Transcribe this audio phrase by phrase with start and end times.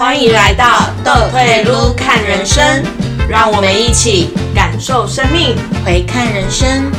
[0.00, 2.82] 欢迎来到豆退路看人生，
[3.28, 5.54] 让我们一起感受生命，
[5.84, 6.90] 回看人生。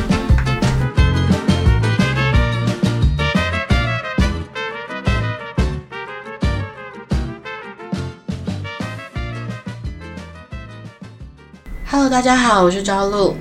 [11.89, 13.36] Hello，大家好，我是朝露。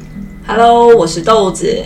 [0.47, 1.85] Hello，我是豆子。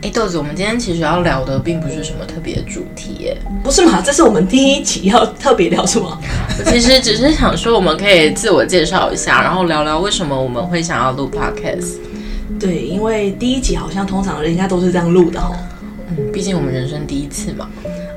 [0.00, 4.00] 哎，豆子，我们今天其实要聊的并不是什么特别的主题耶，不是嘛？
[4.00, 6.16] 这是我们第一集要特别聊什么？
[6.58, 11.96] 我其实只是想说，我们可以自我介绍一下，然后聊聊为什么我们会想要录 podcast。
[12.60, 15.52] 对，因为第一集好像通常人家都是这样录的哦。
[16.10, 17.68] 嗯，毕竟我们人生第一次嘛。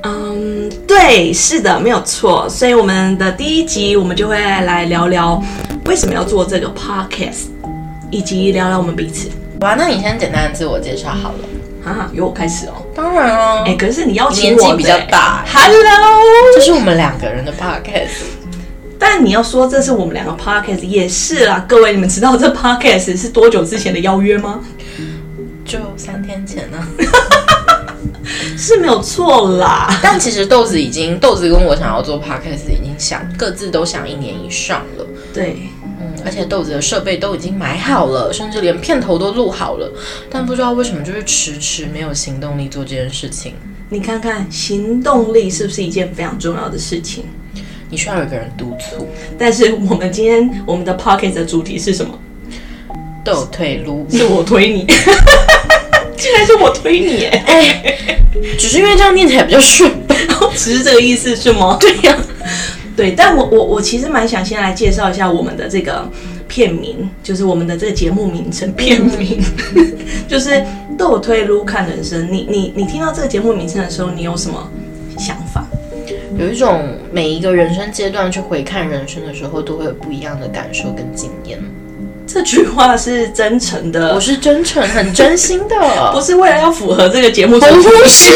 [0.04, 2.48] 嗯，对，是的，没有错。
[2.48, 5.42] 所以我们的第一集，我们就会来聊聊
[5.86, 7.46] 为什么要做这个 podcast，
[8.10, 9.28] 以及聊聊我们彼此。
[9.60, 11.38] 哇，那你先简单的自我介绍好了。
[11.84, 12.74] 哈哈，由我开始哦。
[12.94, 15.44] 当然哦，哎，可是你邀请我的年纪比较大。
[15.52, 15.78] Hello，
[16.54, 18.22] 这是我们两个人的 podcast。
[18.98, 24.60] 但你要说这是我们两个 podcast 也是啦，各位你们知道这 podcast 是多久之前的邀约吗？
[25.64, 26.78] 就三天前呢、
[28.56, 29.98] 是没有错啦。
[30.02, 35.06] 但其实豆子已经，豆子跟我想要做 podcast 已经想各自都想一年以上了。
[35.34, 35.56] 对，
[36.02, 39.92] 嗯，而且豆子的设备都已经买好了，甚至连片头都录好了，
[40.28, 43.54] 但不知道为什么就是迟迟没有行动力做这件事情。
[43.88, 47.24] 你看看行动力是不是一件非常重要的事情？
[47.88, 49.06] 你需要有个人督促。
[49.38, 52.18] 但是我们今天我们的 pocket 的主题是什么？
[53.24, 54.84] 豆退路，是我推你，
[56.16, 58.18] 竟然是我推你，哎，哎，
[58.58, 59.92] 只是因为这样念起来比较顺。
[60.56, 61.76] 只是这个意思是吗？
[61.78, 62.16] 对呀、
[62.96, 66.08] 对，但我我我其实蛮想先来介绍一下我们的这个
[66.48, 69.42] 片名，就是我们的这个节目名称片名，
[70.28, 70.62] 就是
[70.98, 72.30] 斗推撸看人生。
[72.30, 74.70] 你你你听到这个节目名称的时候，你有什么
[75.18, 75.64] 想法？
[76.38, 81.58] 有一种每一个人生阶段去回看人生的时候，都会有不一样的感受跟经验。
[82.26, 85.76] 这句话是真诚的，我是真诚、很真心的，
[86.14, 87.58] 不是为了要符合这个节目？
[87.60, 87.66] 不
[88.08, 88.30] 是，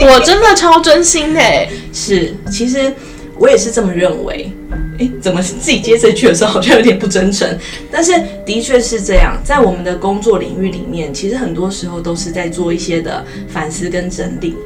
[0.00, 1.68] 我真的超真心的欸。
[1.92, 2.92] 是，其实
[3.38, 4.50] 我也是这么认为。
[4.98, 7.46] 诶，怎么自己接这句的时候好像有点不真诚？
[7.92, 8.12] 但是
[8.46, 14.56] 的确是这样，在我们的工作领域里面，其实很多时候都是在做一些的反思跟整理。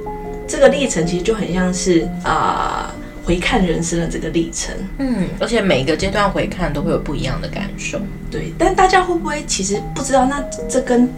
[0.47, 2.95] 这个历程其实就很像是啊、
[3.25, 4.73] 回看人生的这个历程。
[4.99, 7.99] 嗯，而且每一个阶段回看都会有不一样的感受。
[8.31, 11.09] 对，但大家会不会其实不知道，那这跟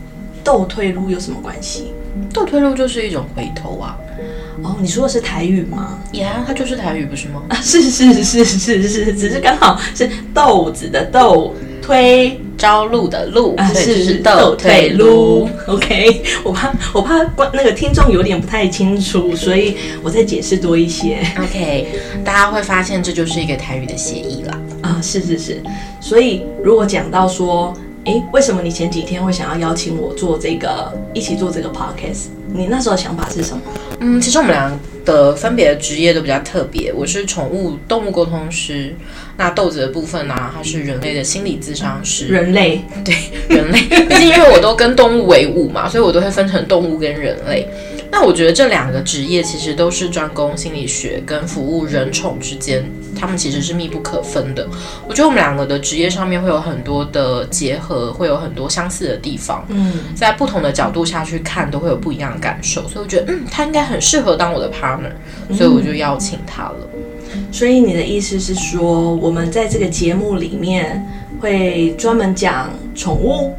[0.43, 1.93] 倒退路有什么关系？
[2.33, 3.99] 倒退路就是一种回头啊，
[4.63, 5.99] 哦，你说的是台语吗？
[6.13, 7.43] 呀、它就是台语不是吗？
[7.49, 15.49] 啊，是是是是是，只是刚好是豆子的豆推朝露的露，啊，是是倒倒退退路路。。
[15.75, 21.89] OK，我怕我怕观那个听众有点不太清楚，所以我再解释多一些 OK，
[22.25, 24.59] 大家会发现这就是一个台语的协议啦。
[24.83, 24.99] 啊。
[25.03, 25.61] 是是是，
[26.01, 27.75] 所以如果讲到说，
[28.05, 32.27] 诶，为什么你前几天会想要邀请我做这个一起做这个 podcast？
[32.53, 33.63] 你那时候的想法是什么？
[34.01, 36.93] 嗯，其实我们俩的分别的职业都比较特别。
[36.93, 38.93] 我是宠物动物沟通师，
[39.37, 42.27] 那豆子的部分呢、它是人类的心理咨商师。
[42.27, 43.15] 人类对
[43.49, 47.69] 人类， 毕竟因为我都跟动物为伍嘛，所以我都会分成动物跟人类。
[48.15, 52.85] 那我觉得这两个职业其实都是专攻心理学跟服务人宠之间，
[53.19, 54.69] 他们其实是密不可分的。
[55.09, 59.65] 我觉得我们两个的职业上面会有很多的结合，会有很多相似的地方。
[59.69, 62.87] 嗯，在不同的角度下去看，都会有不一样的感受。
[62.87, 66.77] 所以我觉得，嗯，他应该很适合当我的 partner，所以我就邀请他了。
[67.51, 71.03] 所以你的意思是说，我们在这个节目里面
[71.41, 73.55] 会专门讲宠物？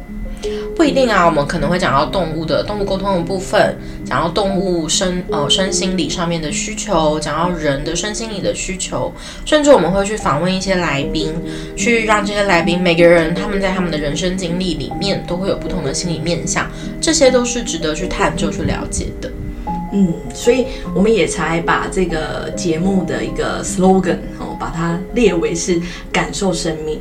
[0.76, 9.12] 不一定啊，我们可能会讲到动物的动物沟通的部分，讲到动物身呃身心理上面的需求，讲到人的身心理的需求，
[9.44, 11.32] 甚至我们会去访问一些来宾，
[11.76, 16.68] 去让这些来宾每个人他们在他们的人生经历里面都会有不同的心理面向，
[17.00, 19.30] 这些都是值得去探究、去了解的。
[19.92, 27.00] 嗯，所以我们也才把这个节目的一个 slogan 哦，把它列为是感受生命。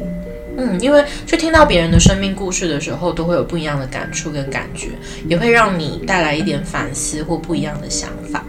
[0.57, 4.89] 嗯，因为去听到别人的生命故事的时候，都会有不一样的感触跟感觉，
[5.27, 8.44] 也会让你带来一点反思或不一样的想法。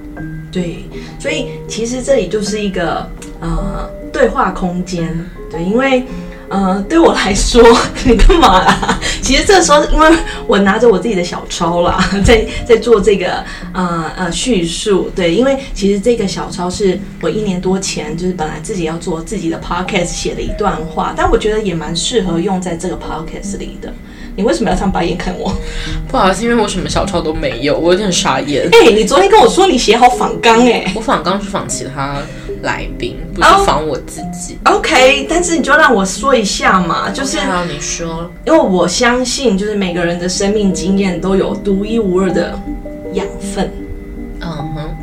[0.53, 0.85] 对，
[1.19, 3.09] 所以其实这里就是一个
[3.41, 5.09] 呃对话空间。
[5.51, 6.05] 对，因为
[6.49, 7.63] 呃对我来说，
[8.05, 8.99] 你干嘛啦？
[9.23, 10.09] 其实这时候，因为
[10.47, 13.43] 我拿着我自己的小抄啦， 在在做这个
[13.73, 15.11] 呃呃叙述。
[15.15, 23.93] 对，因为其实这个小抄是我一年多前就是本来自己要做自己的 podcast 写的一段话，但我觉得也蛮适合用在这个 podcast 里的。
[24.37, 25.55] 你为什么要这样白眼看我？
[26.09, 28.69] 不好意思，因为我什么小抄都没有，我有点傻眼。
[28.73, 32.17] 哎、你昨天跟我说你写好仿纲哎、我仿纲是仿其他
[32.65, 34.59] 来宾，不是防我自己。
[34.65, 42.59] OK，但是你就让我说一下嘛，就是还有你说，因为我相信，就是每个人的生命经验都有独一无二的
[43.13, 43.71] 养分。
[44.41, 44.97] 嗯哼，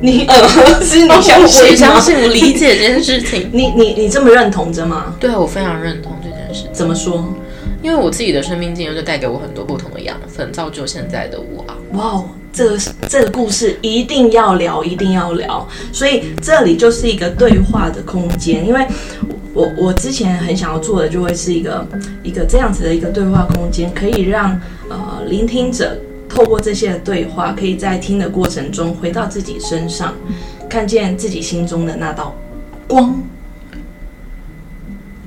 [0.00, 0.48] 你呃，
[0.80, 1.68] 是你相我信吗？
[1.68, 3.50] 也相信，我理解这件事情。
[3.52, 5.14] 你你你这么认同着吗？
[5.18, 7.26] 对我非常认同这件事，怎么说？
[7.82, 11.76] 因为我自己的生命经验就带给我很多不同的养分，造就现在的我啊。
[11.94, 12.78] 哇哦，这个
[13.08, 15.66] 这个故事一定要聊，一定要聊。
[15.92, 18.86] 所以这里就是一个对话的空间，因为
[19.54, 21.86] 我我之前很想要做的就会是一个
[22.22, 30.14] 一个这样子的一个对话空间，可以让呃聆听者透过这些的对话，可以在听的过程中回到自己身上，
[30.68, 32.36] 看见自己心中的那道
[32.86, 33.22] 光。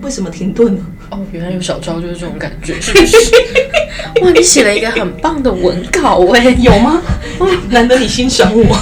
[0.01, 0.85] 为什么停顿呢？
[1.09, 3.17] 哦，原来有小招就是这种感觉，是不是？
[4.23, 7.01] 哇，你写了一个很棒的文稿哎，有吗？
[7.69, 8.77] 难得你欣赏我。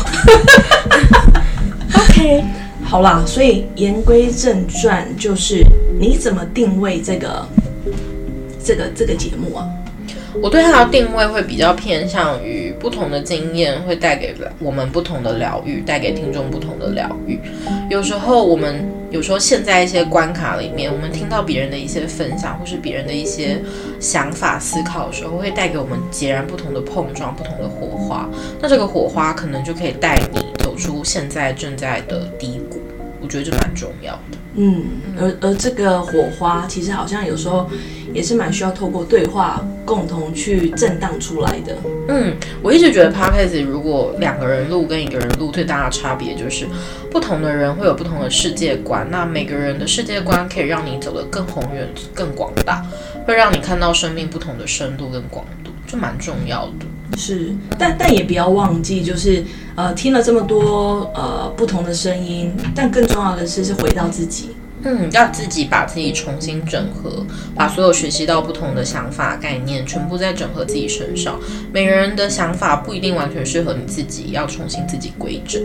[1.98, 2.44] OK，
[2.84, 5.66] 好啦，所以言归正传，就是
[6.00, 7.48] 你怎么定位这个
[8.64, 9.68] 这个这个节目啊？
[10.42, 17.40] 我对它的定位会比较偏向于不同的经验会带给我们不同的疗愈，带给听众不同的疗愈。
[17.90, 23.62] 有时候我们有时候陷在一些关卡里面，我们听到别人的一些分享，或是别人的一些
[24.00, 28.28] 想法、思考的时候，会带给我们截然不同的碰撞、不同的火花。
[28.60, 32.73] 那这个火花可能就可以带你走出现在正在的低谷。
[33.24, 34.38] 我觉得这蛮重要的。
[34.56, 34.84] 嗯，
[35.18, 37.68] 而而这个火花其实好像有时候
[38.14, 41.76] 也是蛮需要透过对话共同去震荡出来的。
[42.10, 46.68] 嗯，我一直觉得 podcast 如果两个人录跟一个人录最大的差别就是，
[47.10, 52.86] 不同的人会有不同的世界观，那每个人的世界观可以让你走得更宏远、更广大，
[53.26, 56.86] 会让你看到生命不同的深度跟广度，就蛮重要的。
[57.18, 59.44] 是，但但也不要忘记，就是
[59.76, 64.50] 呃，听了这么多呃不同的声音，但更重要的是是回到自己。
[64.86, 67.26] 嗯，要自己把自己重新整合，
[67.56, 71.40] 把所有学习到不同的想法、概念，全部再整合自己身上。
[71.72, 75.62] 每个人的想法不一定完全适合你自己，要重新自己规整。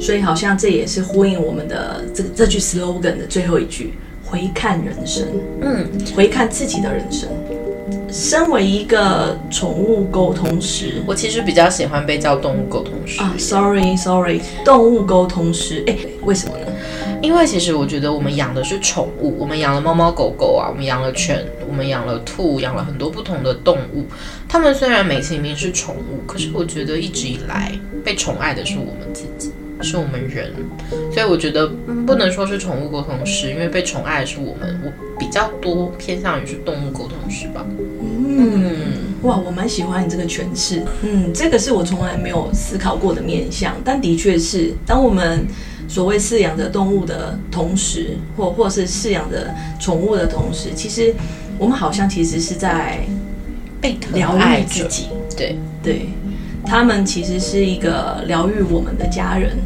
[0.00, 3.92] 所以好像这也是呼应我们的这这句 slogan 的最后一句：
[4.24, 5.26] 回看人生。
[5.60, 7.28] 嗯，回看自己的人生。
[8.12, 13.22] 身为一个宠物沟通师我其实比较喜欢被叫动物沟通师。
[13.22, 16.66] 啊，sorry sorry，动物沟通师，哎，为什么呢？
[17.22, 24.04] 因为其实我觉得我们养的是宠物，我们养了猫猫狗狗啊，我们养了犬，我们养了兔，养了很多不同的动物。
[24.46, 27.72] 它们虽然美其名是宠物，可是我觉得一直以来
[28.04, 30.52] 被宠爱的是我们自己，是我们人。
[31.10, 34.78] 所以我觉得、嗯不能说是宠物沟通师，因为被宠爱的是我们。
[34.84, 34.96] 我比
[35.32, 37.64] 较多偏向于是动物沟通师吧。
[37.98, 40.84] 嗯，哇，我蛮喜欢你这个诠释。
[41.02, 45.46] 嗯，这个是我从来没有思考过的面向，但的确是，当我们
[45.88, 51.14] 所谓饲养着动物的同时，或或是饲养着宠物的同时，其实
[51.58, 52.98] 我们好像其实是在
[53.80, 55.06] 被疼疗愈自己。
[55.34, 56.06] 对对，
[56.64, 59.56] 他们其实是一个疗愈我们的家人。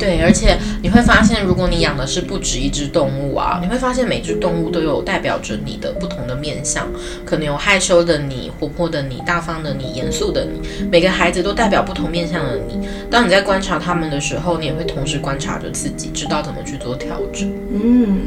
[0.00, 6.88] 对，而且你会发现，如果你养的是不止一只动物啊，你会发现每只动物都有代表着你的不同的面相，
[7.24, 12.88] 可能有害羞的你、活泼的你、大方的你、严肃的你，每个孩子都代表不同面相的你。
[13.10, 17.52] 当你在观察他们的时候，你也会同时观察着自己，知道怎么去做调整。
[17.70, 18.20] 嗯，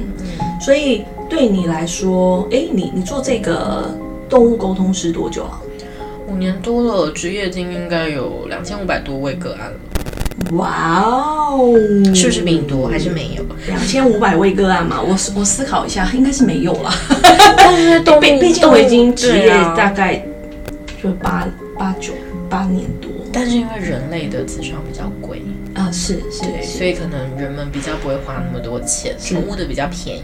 [0.61, 3.89] 所以对你来说，哎，你你做这个
[4.29, 5.59] 动物沟通师多久啊？
[6.27, 9.77] 五年多了，职业经应该有两千五百多位个案了，
[10.51, 11.73] 哇哦，
[12.13, 12.87] 是不是病毒？
[12.87, 13.43] 还是没有？
[13.67, 15.01] 两千五百位个案嘛？
[15.01, 16.91] 我思我思考一下，应该是没有了。
[17.57, 20.23] 但是 毕毕竟我已经职业大概
[21.01, 21.47] 就八
[21.77, 22.13] 八九
[22.49, 25.41] 八年多但是因为人类的智商比较贵，
[25.73, 30.23] 啊，是是，所以可能人们比较不会花那么多钱，宠物的比较便宜。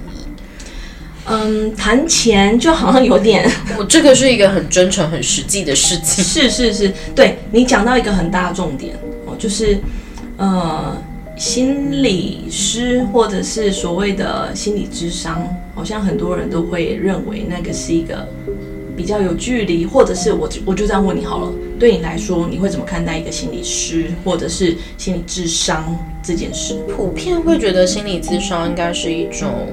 [1.26, 3.50] 嗯，谈钱就好像有点。
[3.78, 6.24] 我这个是一个很真诚、很实际的事情。
[6.24, 9.78] 是是是，对你讲到一个很大的重点哦，就是
[10.40, 10.96] 呃，
[11.36, 18.26] 心理师或者是所谓的心理智商，好像很多人都会认为那个是一个
[18.96, 25.94] 比较有距离，或者是我我就这样问你好了，对你来说，你会怎么看待一个心理师或者是心理智商
[26.24, 26.76] 这件事？
[26.96, 29.68] 普遍会觉得心理智商应该是一种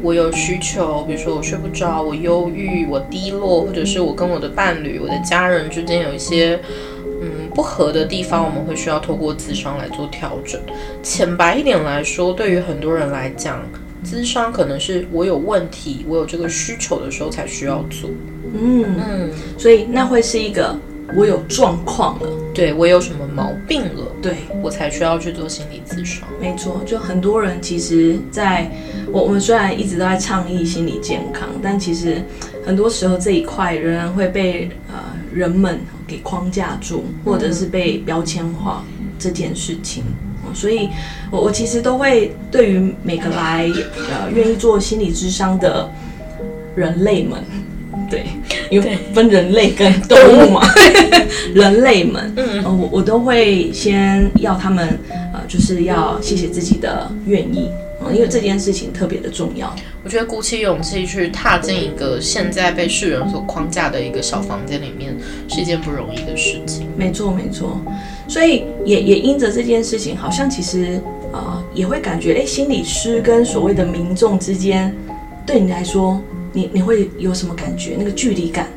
[0.00, 6.60] 我有需求，比如说我睡不着，我忧郁，我低落，或者是我跟我的伴侣、我的家人之间有一些
[7.24, 10.60] 嗯不合的地方，我们会需要透过咨商来做调整。
[11.02, 13.62] 浅白一点来说，对于很多人来讲，
[14.04, 18.10] 咨商可能是我有问题，我有这个需求的时候才需要做。
[18.52, 20.76] 嗯，嗯，所以那会是一个
[21.16, 26.28] 我有状况了，对我有什么毛病了，对，我才需要去做心理咨商。
[26.40, 28.70] 没错，就很多人其实在
[29.12, 32.22] 我我们虽然一直都在倡议心理健康，但其实
[32.64, 34.94] 很多时候这一块仍然会被呃
[35.34, 38.84] 人们给框架住，或者是被标签化
[39.18, 40.04] 这件事情。
[40.54, 40.88] 所以，
[41.32, 43.68] 我我其实都会对于每个来
[44.10, 45.90] 呃愿意做心理智商的
[46.76, 47.42] 人类们，
[48.08, 48.26] 对，
[48.70, 50.60] 因为分人类跟动物嘛，
[51.54, 54.96] 人类们，嗯，我我都会先要他们
[55.44, 57.68] 呃，就是要谢谢自己的愿意
[58.00, 59.74] 啊，因为这件事情特别的重要。
[60.02, 65.16] 我觉得鼓起勇气去踏进一个现在被世人所框架的一个小房间里面，
[65.48, 66.86] 是一件不容易的事情。
[66.96, 67.80] 没错，没错。
[68.28, 71.00] 所以也也因着这件事情，好像其实
[71.32, 74.94] 啊，也会感觉，哎，心理师跟所谓的民众之间，
[75.46, 76.20] 对你来说，
[76.52, 77.96] 你你会有什么感觉？
[77.98, 78.68] 那个距离感？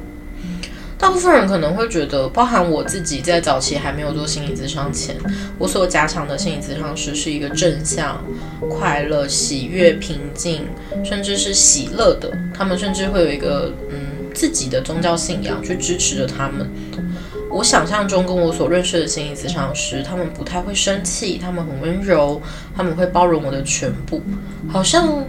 [1.00, 5.16] 大部分人可能会觉得，包含我自己在早期还没有做心理咨商前，
[5.60, 8.24] 我所加强的心理咨商师是一个正向、
[8.70, 10.66] 快乐、喜悦、平静，
[11.06, 12.32] 甚至是喜乐的。
[12.54, 13.98] 他们甚至会有一个嗯
[14.34, 16.68] 自己的宗教信仰去支持着他们。
[17.50, 22.42] 我想象中跟我所认识的心理咨商师，他们不太会生气，他们很温柔，
[22.76, 24.22] 他们会包容我的全部，
[24.68, 25.24] 好像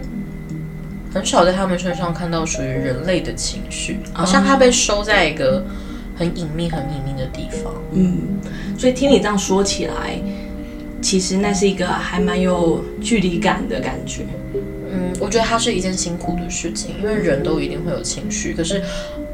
[1.13, 5.65] 很少在他们身上看到属于人类的情绪，好像他被收在一个
[6.15, 7.73] 很隐秘、很隐秘的地方。
[7.93, 8.39] 嗯，
[8.77, 10.19] 所以听你这样说起来，
[11.01, 14.25] 其实那是一个还蛮有距离感的感觉。
[14.91, 18.81] 嗯，我觉得它是一件辛苦的事情，因为人都一定会有情绪，可是。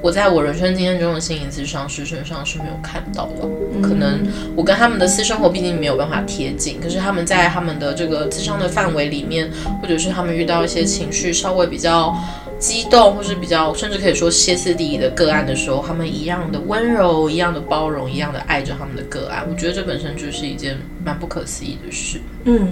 [0.06, 4.20] 我在我人生经验中的心理咨商师身上是没有看到的，可能
[4.56, 9.50] 我跟他们的私生活毕竟没有办法贴近，可是他们在他们的这个咨商的范围里面，
[9.82, 12.16] 或者是他们遇到一些情绪稍微比较
[12.60, 19.44] 激动，或是比较甚至可以说歇斯底里的个案的时候，他们一样的温柔，一样的包容，一样的爱着他们的个案。
[19.50, 22.22] 我觉得这本身就是一件蛮不可思议的事。
[22.44, 22.72] 嗯。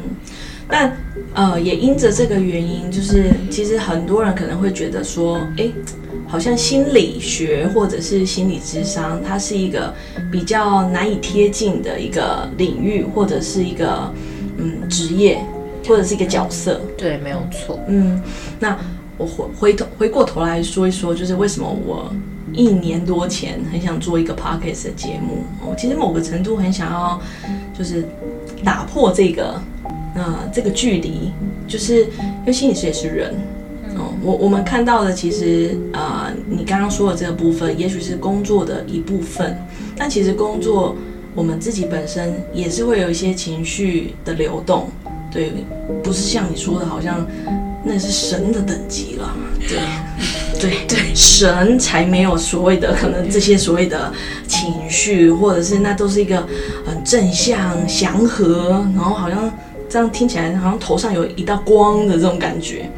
[0.65, 0.95] 但
[1.33, 5.69] 呃，也因着这个原因，就是其实很多人可能会觉得说，哎，
[6.33, 9.93] 好像心理学或者是心理智商，它是一个
[10.31, 14.11] 比较难以贴近的一个领域，或者是一个
[14.57, 15.39] 嗯职业，
[15.87, 16.81] 或者是一个角色。
[16.97, 17.79] 对，没有错。
[17.87, 18.19] 嗯，
[18.59, 18.75] 那
[19.15, 22.11] 我回回头回过头来说一说，就是为什么我
[22.51, 27.21] 一年多前很想做一个 podcast 的节目，我其实某个程度很想要，
[27.77, 28.03] 就是
[28.65, 29.53] 打破这个。
[30.15, 31.31] 那这个距离，
[31.67, 33.35] 就是因为心理师也是人，哦，
[34.23, 39.57] 我我们看到的其实啊，你刚刚说的这个部分，也许是工作的一部分，
[39.97, 40.95] 但其实工作
[41.35, 44.87] 我们自己本身也是会有一些情绪的流动，
[45.31, 45.51] 对，
[46.01, 47.25] 不是像你说的，好像
[47.83, 49.79] 那是神的等级了，对，
[50.59, 54.11] 对对，神才没有所谓的可能这些所谓的
[54.47, 56.47] 情绪，或者是那都是一个
[56.85, 59.51] 很正向祥和，然后好像。
[59.89, 62.89] 这样听起来好像头上有一道光的这种感觉，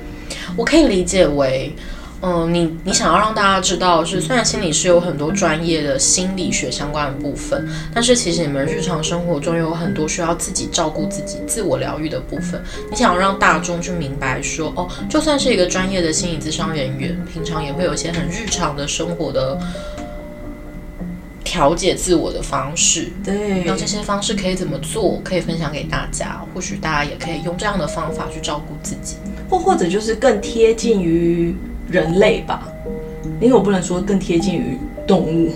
[0.55, 1.75] 我可以理解为，
[2.21, 12.63] 嗯，你你想要让大家知道是，虽然心理是有很多专业的心理学相关的部分，但是其实你们日常生活中有很多需要自己照顾自己、自我疗愈的部分。
[12.89, 19.59] 你想要让大众去明白说，哦，就算是一个专业的心理咨商人员，平常也会有一些很日常的生活的。
[21.47, 25.21] 调节自我的方式，对，那这些方式可以怎么做？
[25.24, 29.15] 可以分享给大家，或许大家也可以用这样的方法去照顾自己，
[29.50, 31.56] 或或者就是更贴近于
[31.90, 32.68] 人类吧，
[33.40, 35.52] 因为我不能说更贴近于动物，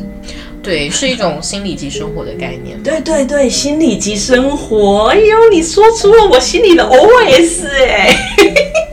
[0.61, 2.77] 对，是一种心理及生活的概念。
[2.83, 5.07] 对对对，心理及生活。
[5.07, 8.15] 哎呦，你说出了我心里的 OS 哎，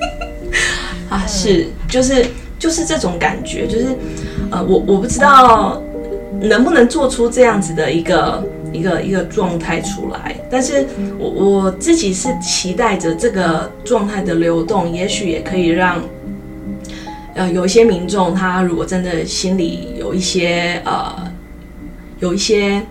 [1.11, 2.27] 啊，是，就是
[2.59, 3.87] 就是这种感觉，就是
[4.51, 5.83] 呃，我我不知道。
[6.39, 10.37] 能不能做出这样子的一个一个一个状态出来？
[10.51, 10.87] 但是
[11.19, 16.03] 我我自己是期待着这个状态的流动，也许也可以让
[17.35, 21.15] 呃有一些民众，他如果真的心里有一些呃
[22.21, 22.83] 有一些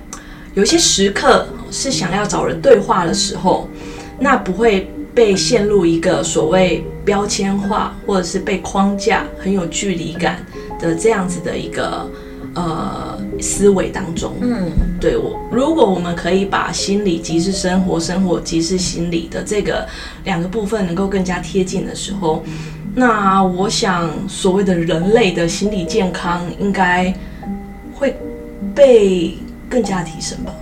[0.54, 3.68] 有一些时刻是想要找人对话的时候，
[4.20, 10.46] 那不会被陷入一个所谓标签化或者是被框架很有距离感
[10.80, 12.10] 的这样子的一个。
[12.56, 19.86] 呃，思维当中，嗯，对我，如果我们可以把心理即是生活，生活即是心理的这个
[20.24, 22.46] 两个部分能够更加贴近的时候，
[22.96, 27.14] 那我想所谓的人类的心理健康应该
[27.94, 28.16] 会
[28.74, 29.38] 被
[29.70, 30.54] 更加提升吧。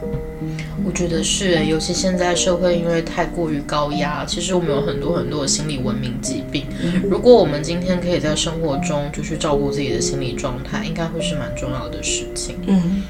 [0.94, 6.68] 我觉得是，尤其现在社会因为太过于高压，其实我们有很多很多的心理文明疾病。
[7.10, 12.58] 如果我们今天可以在生活中就去照顾自己的心理状态，应该会是蛮重要的事情。
[12.68, 13.02] 嗯，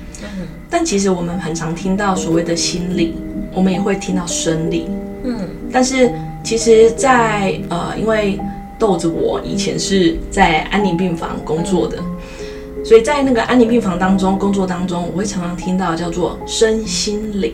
[0.70, 3.16] 但其实我们很常听到所谓的心理，
[3.54, 4.88] 我们也会听到生理。
[5.25, 6.10] 嗯，但是
[6.42, 8.40] 其实在，呃，因为
[8.80, 11.98] 豆子我以前是在安宁病房工作的，
[12.86, 17.54] 所以在那个安宁病房当中工作当中，我会常常听到叫做身心灵。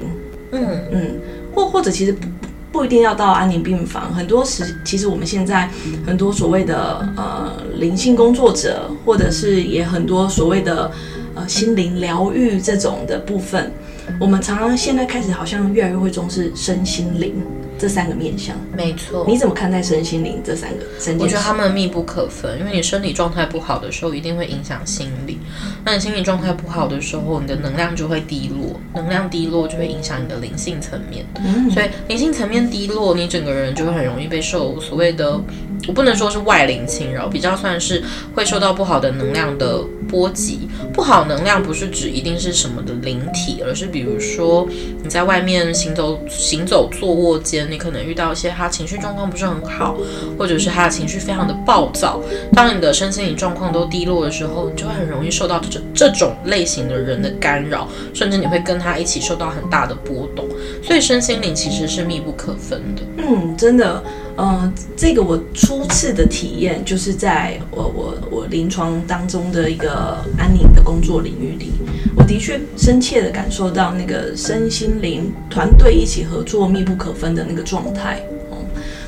[0.52, 1.20] 嗯嗯，
[1.54, 2.28] 或或者其实不
[2.72, 5.70] 不一定要到安宁病房，很多时其实我们现在
[6.06, 10.92] 很多所谓的呃灵性工作者，或者是也很多所谓的
[11.36, 13.72] 呃心灵疗愈这种的部分，
[14.20, 17.36] 我们常常现在开始好像越来越会重视身心灵。
[17.80, 18.56] 这三个面相。
[18.76, 19.26] 没错。
[19.28, 21.24] 你怎么看待身心灵这三个三件事？
[21.24, 25.40] 我觉得他们密不可分，因为你身体状态不好的时候，一定会影响心理。
[25.86, 31.26] 那你心理状态不好的时候，你的能量就会低落，能量低落就会影响你的灵性层面。
[31.72, 35.40] 所以灵性层面低落，你整个人就会很容易被受所谓的，
[35.88, 38.04] 我不能说是外灵侵扰，比较算是
[38.36, 40.68] 会受到不好的能量的波及。
[40.94, 44.68] 不好能量不是指一定是什么的灵体，而是比如说
[45.02, 49.96] 你在外面行走、行走、坐卧间，你可能遇到一些他情绪状况不是很好，
[50.38, 52.22] 或者是他的情绪非常的暴躁。
[52.54, 60.46] 当你的身心灵状况都低落的时候，你就会很容易受到这这种类型的人的干扰，甚至你会跟他一起受到很大的波动。
[60.84, 63.02] 所以身心灵其实是密不可分的。
[63.18, 64.04] 嗯，真的，
[64.40, 71.74] 呃，这个我初次的体验就是在我我我临床当中的一个安宁的工作领域里，
[72.16, 78.22] 我的确深切的感受到那个身心灵团队一起合作密不可分的那个状态。
[78.50, 78.64] 哦，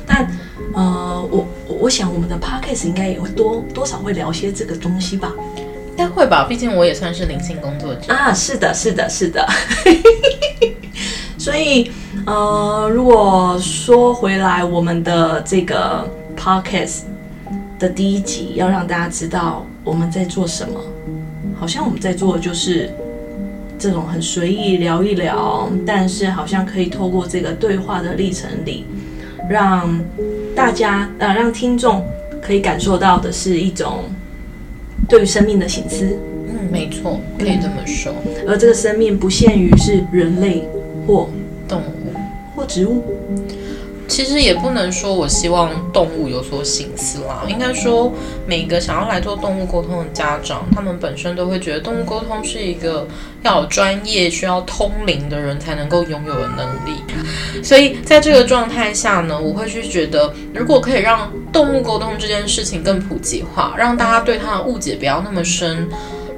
[0.06, 0.30] 但
[0.74, 5.32] 呃，我我想我们的 podcast 应该也会多多少会聊些这个东西吧。
[5.92, 8.34] 应该会吧，毕竟我也算是灵性工作者啊。
[8.34, 9.48] 是的，是的，是的。
[11.38, 11.90] 所以，
[12.24, 17.00] 呃，如果说回来，我们的这个 podcast
[17.78, 20.80] 的第一集要让大家知道我们在做什么，
[21.58, 22.90] 好像我们在做的就是
[23.78, 28.84] 这种很随意聊一聊，但是好像可以透过这个对话的历程里，
[29.50, 29.98] 让
[30.54, 32.04] 大家呃，让听众
[32.40, 34.04] 可以感受到的是一种
[35.08, 36.16] 对于生命的醒思。
[36.46, 38.12] 嗯，没错，可以这么说。
[38.46, 40.68] 而这个生命不限于是人类。
[41.04, 41.28] 或
[41.66, 42.01] 动物，
[42.66, 43.02] 植物，
[44.08, 47.42] 其实也不能说我希望动物有所醒思啦。
[47.48, 48.12] 应该说，
[48.46, 53.06] 每个想要来做动物沟通的家长，他们本身都会觉得动物沟通是一个
[53.42, 57.00] 要有专业、需要通灵的人才能够拥有的能力。
[57.62, 65.88] 所以在这个状态下呢，我会去觉得，如果可以让动物沟通这件事情更普及化，让大家对它的误解不要那么深。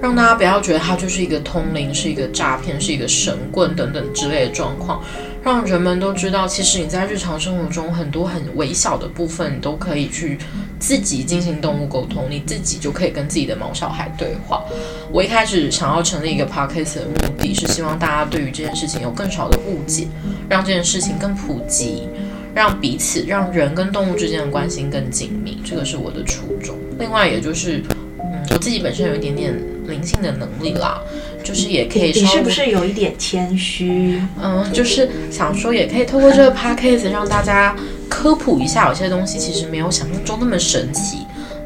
[0.03, 5.03] 让大家不要觉得它就是一个通灵，是一个诈骗，是一个神棍等等之类的状况，
[5.45, 10.39] 让人们都知道，其实你在日常生活中很多很微小的部分，都可以去
[10.79, 14.65] 自己进行动物沟通，你自己就可以跟自己的毛小孩对话。
[15.13, 20.09] 我一开始想要成立一个 podcast 的目的是希望大家对于这件事情有更少的误解，
[20.49, 22.09] 让这件事情更普及，
[22.55, 26.75] 让彼此让人跟动物之间的关系更紧密，这个是我的初衷。
[26.99, 27.83] 另外，也就是，
[28.19, 29.55] 嗯，我自己本身有一点点。
[29.87, 30.99] 灵性的能力啦，
[31.45, 32.07] 就是也可以。
[32.07, 34.21] 你是不是有一点谦虚？
[34.43, 37.77] 嗯，就是想说，也可以透过这个 podcast 让大家
[38.09, 41.19] 科普一下，有些东西其实没有想象中那么神奇，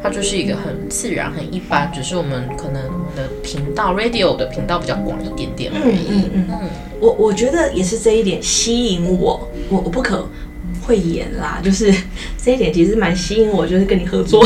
[0.03, 6.09] 它就是一个很自然、很一般，只是我们可能我们的频道 radio 的频道比较广一点点而已。
[6.11, 6.71] 嗯嗯嗯。
[7.01, 10.29] 我我觉得也是这一点吸引我，我我不可
[10.83, 11.95] 讳言啦，就是
[12.43, 14.45] 这一点其实蛮吸引我，就是跟你合作。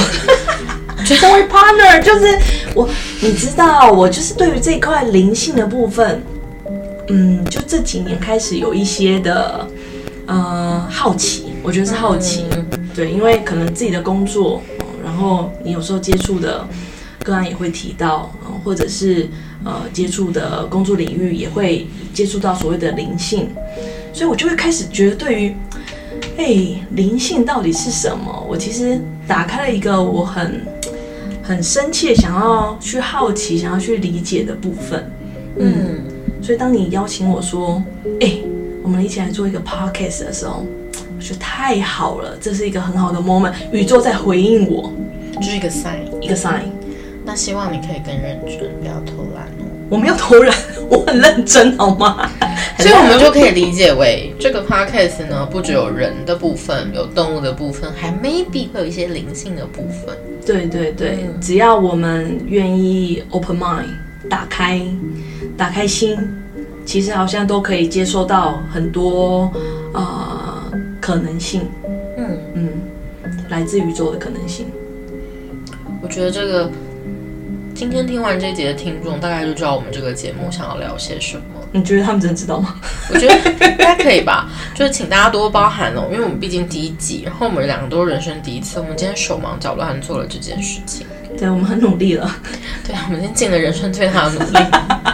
[1.16, 2.38] 作为 partner，就是
[2.74, 2.88] 我，
[3.20, 6.22] 你知道，我就是对于这块灵性的部分，
[7.08, 9.66] 嗯，就这几年开始有一些的，
[10.26, 12.46] 呃，好奇，我觉得是好奇，
[12.94, 14.62] 对，因为可能自己的工作，
[15.04, 16.66] 然后你有时候接触的
[17.24, 18.30] 个案也会提到，
[18.64, 19.28] 或者是
[19.64, 23.50] 呃接触的工作领域也会接触到所谓的灵性，
[24.12, 25.56] 所以我就会开始觉得，对于，
[26.36, 26.46] 哎，
[26.90, 28.46] 灵性到底是什么？
[28.48, 30.64] 我其实打开了一个我很。
[31.52, 35.04] 很深切想要去好奇、想要去理解的部分，
[35.58, 36.00] 嗯，
[36.42, 37.82] 所以当你邀请我说，
[38.20, 38.38] 哎，
[38.82, 40.64] 我们一起来做一个 podcast 的时候，
[41.18, 44.90] 我觉得太好了，这是一个很好的 moment，宇宙在回应我，
[45.34, 46.62] 就是一个 sign，一个 sign。
[47.22, 49.61] 那希望你可以更认真，不要偷懒哦。
[49.92, 50.56] 我没有偷懒，
[50.88, 52.26] 我很认真，好吗？
[52.80, 60.16] 所以我们就可以理解为，这个 podcast 呢，不只有人的部分，有动物的部分，还 maybe 会有一些灵性的部分。
[60.46, 63.84] 对对对，只要我们愿意 open mind，
[64.30, 64.80] 打开
[65.58, 66.16] 打开心，
[66.86, 69.52] 其实好像都可以接受到很多
[69.92, 71.68] 呃可能性，
[72.16, 72.68] 嗯，嗯，
[73.50, 74.64] 来自宇宙的可能性。
[76.02, 76.70] 我觉得这个
[77.82, 81.42] 今天听完这一节的听众，大概就知道我们这个节目想要聊些什么。
[81.72, 82.76] 你觉得他们真的知道吗？
[83.12, 91.04] 我觉得应该可以吧， 就是请大家多包涵哦，因为我们毕竟第一集，然后我们两个都是人生第一次，我们今天手忙脚乱做了这件事情。
[91.36, 92.32] 对我们很努力了。
[92.86, 94.58] 对，我们今天尽了人生最大的努力。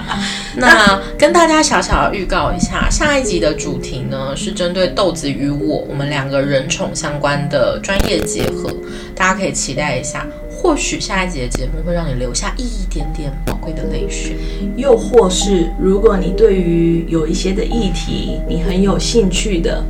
[0.56, 8.70] 那跟大家小小的预告一下，下一集的主题呢是针对豆子与我，我们两个人宠相关的专业结合，
[9.16, 10.26] 大家可以期待一下。
[10.68, 14.36] 或许下一集的节目会让你留下一点点宝贵的泪水，
[14.76, 19.82] 又或是如果你对于有一些的议题你很有兴趣的，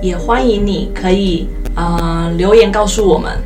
[0.00, 3.36] 也欢迎你可以呃留言告诉我们，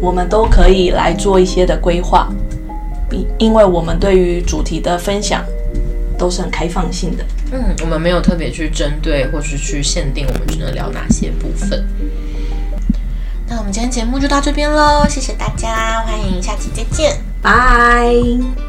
[0.00, 2.32] 我们都可以来做一些的规划，
[3.10, 5.44] 因因为我们对于主题的分享
[6.16, 7.24] 都是很开放性的。
[7.52, 11.86] 嗯，我们没有特别去针对或是去限定我们只能聊哪些部分。
[13.48, 17.16] 那我们今天节目就到这边喽，谢谢大家，欢迎下期再见。
[17.40, 18.67] 拜。